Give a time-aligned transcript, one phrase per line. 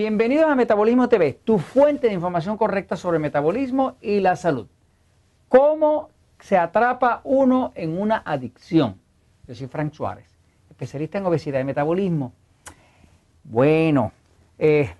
[0.00, 4.68] Bienvenidos a Metabolismo TV, tu fuente de información correcta sobre metabolismo y la salud.
[5.48, 9.00] ¿Cómo se atrapa uno en una adicción?
[9.48, 10.28] Yo soy Frank Suárez,
[10.70, 12.32] especialista en obesidad y metabolismo.
[13.42, 14.12] Bueno,
[14.60, 14.94] eh,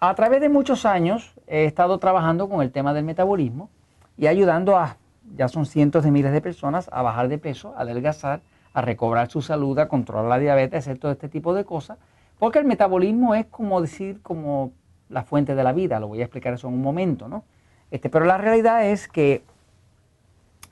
[0.00, 3.70] a través de muchos años he estado trabajando con el tema del metabolismo
[4.18, 4.96] y ayudando a,
[5.36, 8.40] ya son cientos de miles de personas, a bajar de peso, a adelgazar,
[8.74, 11.98] a recobrar su salud, a controlar la diabetes, hacer todo este tipo de cosas
[12.40, 14.72] porque el metabolismo es como decir, como
[15.10, 17.44] la fuente de la vida, lo voy a explicar eso en un momento, ¿no?
[17.90, 19.44] Este, pero la realidad es que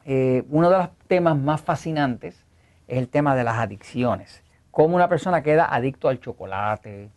[0.07, 2.43] eh, uno de los temas más fascinantes
[2.87, 4.43] es el tema de las adicciones.
[4.71, 7.11] Cómo una persona queda adicto al chocolate,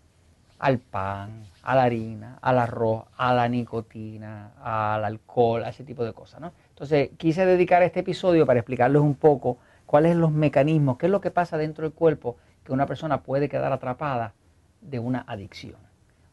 [0.59, 6.03] al pan, a la harina, al arroz, a la nicotina, al alcohol, a ese tipo
[6.03, 6.51] de cosas, ¿no?
[6.71, 11.11] Entonces quise dedicar este episodio para explicarles un poco cuáles son los mecanismos, qué es
[11.11, 14.33] lo que pasa dentro del cuerpo que una persona puede quedar atrapada
[14.81, 15.77] de una adicción.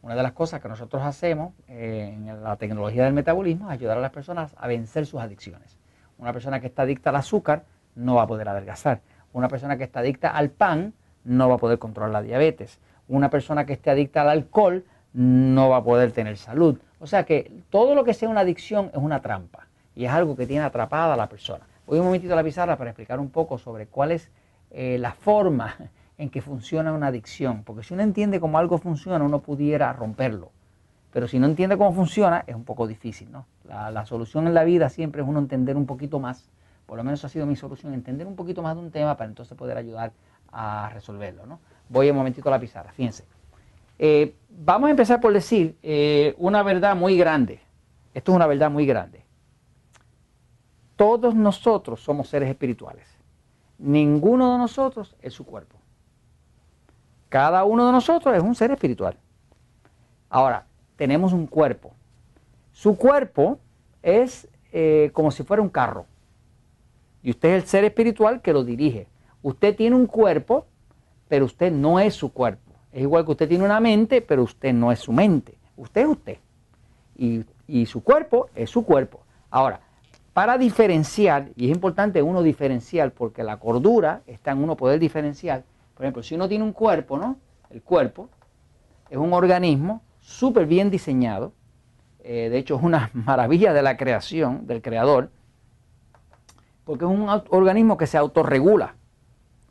[0.03, 3.99] Una de las cosas que nosotros hacemos eh, en la tecnología del metabolismo es ayudar
[3.99, 5.77] a las personas a vencer sus adicciones.
[6.19, 9.01] Una persona que está adicta al azúcar no va a poder adelgazar.
[9.33, 12.81] Una persona que está adicta al pan no va a poder controlar la diabetes.
[13.09, 16.79] Una persona que esté adicta al alcohol no va a poder tener salud.
[17.01, 20.37] O sea que todo lo que sea una adicción es una trampa y es algo
[20.37, 21.67] que tiene atrapada a la persona.
[21.87, 24.31] Voy un momentito a la pizarra para explicar un poco sobre cuál es
[24.71, 25.77] eh, la forma
[26.19, 27.63] en que funciona una adicción.
[27.65, 30.51] Porque si uno entiende cómo algo funciona, uno pudiera romperlo.
[31.13, 33.31] Pero si no entiende cómo funciona, es un poco difícil.
[33.33, 33.47] ¿no?
[33.65, 36.51] La, solución en la vida siempre es uno entender un poquito más.
[36.87, 39.29] Por lo menos ha sido mi solución, entender un poquito más de un tema para
[39.29, 40.13] entonces poder ayudar
[40.53, 41.47] a resolverlo.
[41.47, 41.61] ¿no?
[41.89, 43.25] Voy un momentito a la pizarra, fíjense.
[43.99, 47.61] Eh, vamos a empezar por decir eh, una verdad muy grande.
[48.15, 49.25] Esto es una verdad muy grande.
[50.97, 53.07] Todos nosotros somos seres espirituales.
[53.79, 55.78] Ninguno de nosotros es su cuerpo.
[57.29, 59.17] Cada uno de nosotros es un ser espiritual.
[60.31, 60.67] Ahora,
[60.97, 61.93] tenemos un cuerpo.
[62.73, 63.59] Su cuerpo
[64.03, 66.07] es eh, como si fuera un carro.
[67.23, 69.09] Y usted es el ser espiritual que lo dirige.
[69.43, 70.67] Usted tiene un cuerpo,
[71.29, 72.73] pero usted no es su cuerpo.
[72.93, 75.59] Es igual que usted tiene una mente, pero usted no es su mente.
[75.77, 76.39] Usted es usted.
[77.17, 79.21] Y, y su cuerpo es su cuerpo.
[79.51, 79.81] Ahora,
[80.33, 85.65] para diferenciar, y es importante uno diferenciar, porque la cordura está en uno poder diferenciar,
[85.99, 87.39] por ejemplo, si uno tiene un cuerpo, ¿no?
[87.71, 88.29] El cuerpo
[89.11, 91.55] es un organismo súper bien diseñado.
[92.21, 95.33] Eh, de hecho, es una maravilla de la creación, del creador,
[96.85, 98.95] porque es un organismo que se autorregula.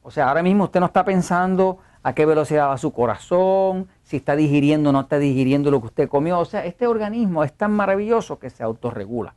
[0.04, 4.18] O sea, ahora mismo usted no está pensando a qué velocidad va su corazón, si
[4.18, 6.40] está digiriendo o no está digiriendo lo que usted comió.
[6.40, 9.34] O sea, este organismo es tan maravilloso que se autorregula.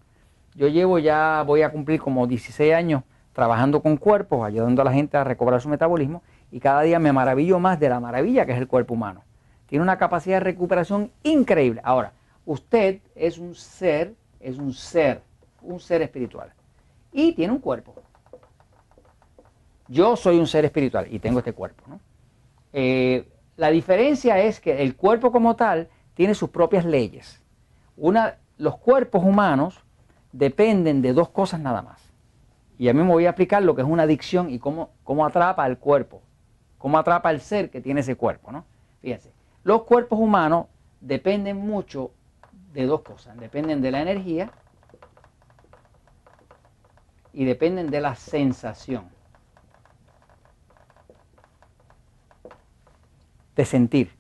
[0.57, 4.93] Yo llevo ya, voy a cumplir como 16 años trabajando con cuerpos, ayudando a la
[4.93, 8.53] gente a recobrar su metabolismo y cada día me maravillo más de la maravilla que
[8.53, 9.23] es el cuerpo humano.
[9.67, 11.81] Tiene una capacidad de recuperación increíble.
[11.85, 12.13] Ahora,
[12.45, 15.23] usted es un ser, es un ser,
[15.63, 16.53] un ser espiritual
[17.13, 17.95] y tiene un cuerpo.
[19.87, 21.85] Yo soy un ser espiritual y tengo este cuerpo.
[22.73, 27.43] Eh, la diferencia es que el cuerpo como tal tiene sus propias leyes.
[28.57, 29.85] Los cuerpos humanos
[30.33, 32.01] dependen de dos cosas nada más.
[32.79, 35.27] Y a mí me voy a explicar lo que es una adicción y cómo, cómo
[35.27, 36.23] atrapa al cuerpo
[36.81, 38.65] cómo atrapa el ser que tiene ese cuerpo, ¿no?
[39.03, 39.33] Fíjense,
[39.63, 40.67] los cuerpos humanos
[41.01, 42.11] dependen mucho
[42.73, 44.51] de dos cosas, dependen de la energía
[47.35, 49.11] y dependen de la sensación.
[53.55, 54.17] De sentir.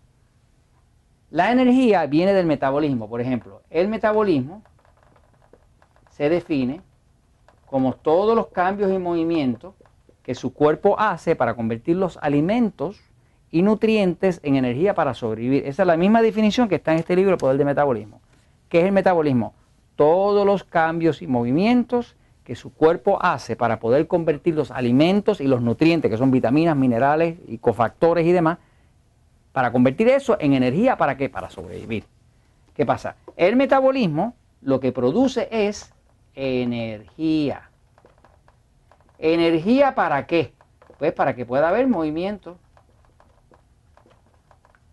[1.31, 3.63] La energía viene del metabolismo, por ejemplo.
[3.71, 4.63] El metabolismo
[6.11, 6.83] se define
[7.65, 9.75] como todos los cambios y movimientos
[10.31, 13.01] que su cuerpo hace para convertir los alimentos
[13.51, 15.67] y nutrientes en energía para sobrevivir.
[15.67, 18.21] Esa es la misma definición que está en este libro, El Poder del Metabolismo.
[18.69, 19.55] ¿Qué es el metabolismo?
[19.97, 25.49] Todos los cambios y movimientos que su cuerpo hace para poder convertir los alimentos y
[25.49, 28.59] los nutrientes, que son vitaminas, minerales y cofactores y demás,
[29.51, 31.29] para convertir eso en energía, ¿para qué?
[31.29, 32.05] Para sobrevivir.
[32.73, 33.17] ¿Qué pasa?
[33.37, 35.93] El metabolismo lo que produce es
[36.37, 37.70] energía.
[39.21, 40.55] ¿Energía para qué?
[40.99, 42.57] Pues para que pueda haber movimiento.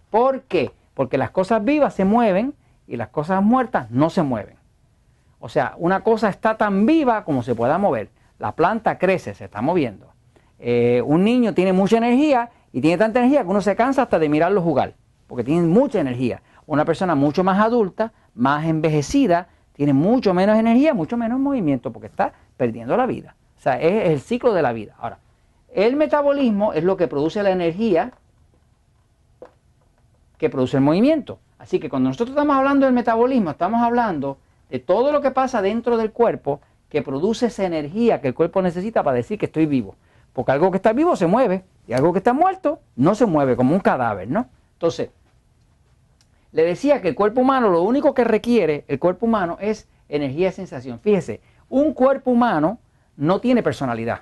[0.10, 0.72] ¿Por qué?
[0.94, 2.54] Porque las cosas vivas se mueven
[2.88, 4.58] y las cosas muertas no se mueven.
[5.40, 8.10] O sea, una cosa está tan viva como se pueda mover.
[8.38, 10.14] La planta crece, se está moviendo.
[10.60, 14.20] Eh, un niño tiene mucha energía y tiene tanta energía que uno se cansa hasta
[14.20, 14.96] de mirarlo jugar,
[15.28, 16.42] porque tiene mucha energía.
[16.66, 22.08] Una persona mucho más adulta, más envejecida, tiene mucho menos energía, mucho menos movimiento, porque
[22.08, 23.36] está perdiendo la vida.
[23.76, 24.96] Es el ciclo de la vida.
[24.98, 25.20] Ahora,
[25.74, 28.14] el metabolismo es lo que produce la energía
[30.38, 31.40] que produce el movimiento.
[31.60, 34.38] Así que cuando nosotros estamos hablando del metabolismo, estamos hablando
[34.70, 38.62] de todo lo que pasa dentro del cuerpo que produce esa energía que el cuerpo
[38.62, 39.96] necesita para decir que estoy vivo.
[40.34, 43.56] Porque algo que está vivo se mueve y algo que está muerto no se mueve,
[43.56, 44.48] como un cadáver, ¿no?
[44.74, 45.10] Entonces,
[46.52, 50.50] le decía que el cuerpo humano lo único que requiere, el cuerpo humano, es energía
[50.50, 51.00] y sensación.
[51.00, 52.80] Fíjese, un cuerpo humano
[53.18, 54.22] no tiene personalidad.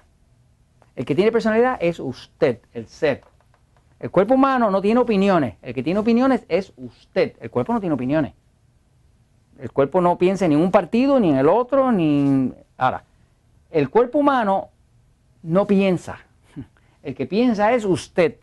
[0.96, 3.24] El que tiene personalidad es usted, el ser.
[4.00, 5.56] El cuerpo humano no tiene opiniones.
[5.62, 7.34] El que tiene opiniones es usted.
[7.40, 8.34] El cuerpo no tiene opiniones.
[9.60, 12.54] El cuerpo no piensa en ningún partido, ni en el otro, ni...
[12.78, 13.04] Ahora,
[13.72, 14.70] el cuerpo humano
[15.44, 16.20] no piensa.
[17.04, 18.38] El que piensa es usted.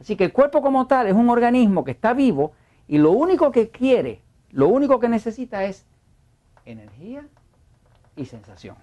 [0.00, 2.52] Así que el cuerpo como tal es un organismo que está vivo
[2.86, 4.20] y lo único que quiere,
[4.50, 5.86] lo único que necesita es
[6.66, 7.26] energía
[8.16, 8.76] y sensación.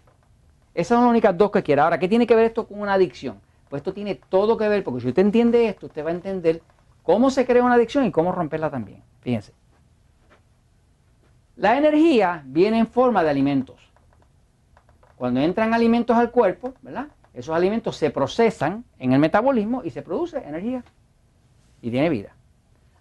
[0.73, 1.81] Esas son las únicas dos que quiere.
[1.81, 3.39] Ahora, ¿qué tiene que ver esto con una adicción?
[3.69, 6.61] Pues esto tiene todo que ver, porque si usted entiende esto, usted va a entender
[7.03, 9.03] cómo se crea una adicción y cómo romperla también.
[9.21, 9.53] Fíjense.
[11.55, 13.91] La energía viene en forma de alimentos.
[15.15, 17.07] Cuando entran alimentos al cuerpo, ¿verdad?
[17.33, 20.83] Esos alimentos se procesan en el metabolismo y se produce energía
[21.81, 22.35] y tiene vida.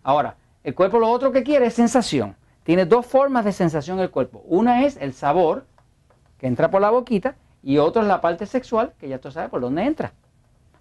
[0.03, 2.37] Ahora, el cuerpo lo otro que quiere es sensación.
[2.63, 4.43] Tiene dos formas de sensación el cuerpo.
[4.47, 5.67] Una es el sabor,
[6.39, 9.51] que entra por la boquita, y otra es la parte sexual, que ya tú sabes
[9.51, 10.13] por dónde entra.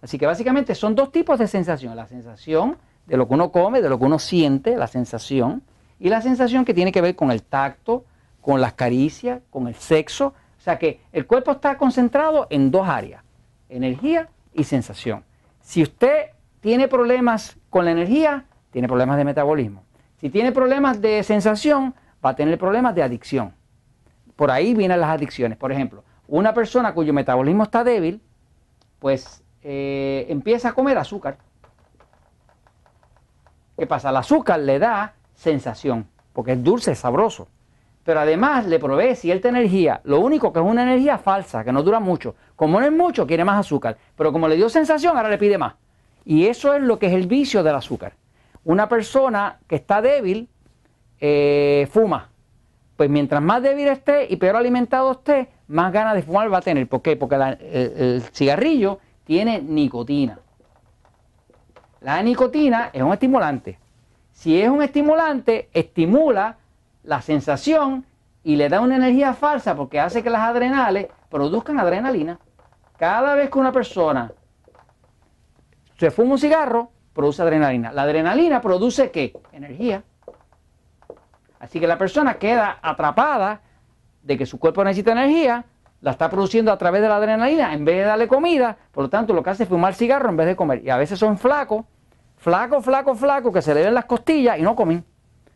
[0.01, 1.95] Así que básicamente son dos tipos de sensación.
[1.95, 5.61] La sensación de lo que uno come, de lo que uno siente, la sensación,
[5.99, 8.05] y la sensación que tiene que ver con el tacto,
[8.41, 10.27] con las caricias, con el sexo.
[10.57, 13.23] O sea que el cuerpo está concentrado en dos áreas,
[13.67, 15.23] energía y sensación.
[15.61, 16.27] Si usted
[16.61, 19.83] tiene problemas con la energía, tiene problemas de metabolismo.
[20.17, 21.93] Si tiene problemas de sensación,
[22.23, 23.53] va a tener problemas de adicción.
[24.35, 25.57] Por ahí vienen las adicciones.
[25.57, 28.21] Por ejemplo, una persona cuyo metabolismo está débil,
[28.99, 31.37] pues eh, empieza a comer azúcar.
[33.77, 34.09] ¿Qué pasa?
[34.09, 37.47] El azúcar le da sensación, porque es dulce, es sabroso.
[38.03, 40.01] Pero además le provee cierta energía.
[40.03, 42.35] Lo único que es una energía falsa, que no dura mucho.
[42.55, 43.97] Como no es mucho, quiere más azúcar.
[44.15, 45.75] Pero como le dio sensación, ahora le pide más.
[46.25, 48.13] Y eso es lo que es el vicio del azúcar.
[48.63, 50.49] Una persona que está débil
[51.19, 52.29] eh, fuma.
[52.97, 56.61] Pues mientras más débil esté y peor alimentado esté, más ganas de fumar va a
[56.61, 56.87] tener.
[56.87, 57.15] ¿Por qué?
[57.15, 60.39] Porque el cigarrillo tiene nicotina.
[62.01, 63.79] La nicotina es un estimulante.
[64.31, 66.57] Si es un estimulante, estimula
[67.03, 68.05] la sensación
[68.43, 72.39] y le da una energía falsa porque hace que las adrenales produzcan adrenalina.
[72.97, 74.31] Cada vez que una persona
[75.97, 77.91] se fuma un cigarro, produce adrenalina.
[77.91, 79.33] La adrenalina produce qué?
[79.51, 80.03] Energía.
[81.59, 83.61] Así que la persona queda atrapada
[84.23, 85.65] de que su cuerpo necesita energía,
[86.01, 89.09] la está produciendo a través de la adrenalina en vez de darle comida, por lo
[89.09, 90.81] tanto lo que hace es fumar cigarro en vez de comer.
[90.83, 91.85] Y a veces son flacos,
[92.37, 95.03] flacos, flacos, flacos, que se le ven las costillas y no comen.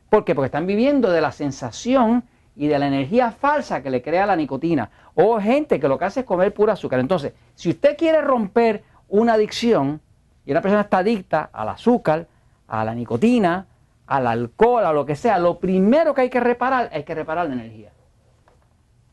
[0.10, 0.36] ¿Por qué?
[0.36, 2.24] Porque están viviendo de la sensación
[2.56, 4.92] y de la energía falsa que le crea la nicotina.
[5.16, 7.00] O gente que lo que hace es comer pura azúcar.
[7.00, 10.02] Entonces, si usted quiere romper una adicción,
[10.46, 12.28] y una persona está adicta al azúcar,
[12.68, 13.66] a la nicotina,
[14.06, 17.48] al alcohol, a lo que sea, lo primero que hay que reparar es que reparar
[17.48, 17.92] la energía.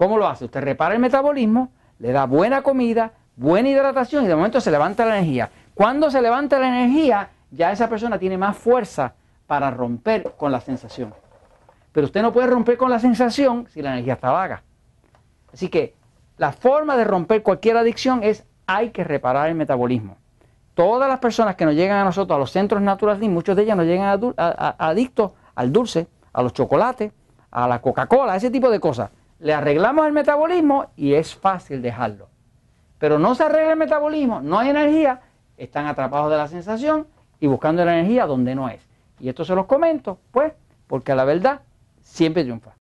[0.01, 0.47] ¿Cómo lo hace?
[0.47, 5.05] Usted repara el metabolismo, le da buena comida, buena hidratación y de momento se levanta
[5.05, 5.51] la energía.
[5.75, 9.13] Cuando se levanta la energía, ya esa persona tiene más fuerza
[9.47, 11.13] para romper con la sensación.
[11.93, 14.63] Pero usted no puede romper con la sensación si la energía está vaga.
[15.53, 15.95] Así que
[16.39, 20.17] la forma de romper cualquier adicción es hay que reparar el metabolismo
[20.73, 23.77] todas las personas que nos llegan a nosotros, a los centros naturales, muchos de ellas
[23.77, 24.35] nos llegan
[24.79, 27.13] adictos al dulce, a los chocolates,
[27.51, 29.11] a la Coca-Cola, ese tipo de cosas.
[29.41, 32.29] Le arreglamos el metabolismo y es fácil dejarlo.
[32.99, 35.23] Pero no se arregla el metabolismo, no hay energía,
[35.57, 37.07] están atrapados de la sensación
[37.41, 38.87] y buscando la energía donde no es.
[39.19, 40.53] Y esto se los comento, pues,
[40.87, 41.63] porque la verdad
[42.03, 42.80] siempre triunfa.